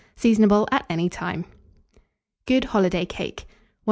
Seasonable 0.17 0.65
at 0.71 0.83
any 0.89 1.09
time. 1.09 1.45
GOOD 2.47 2.63
HOLIDAY 2.73 3.05
CAKE. 3.05 3.41
1763. 3.45 3.49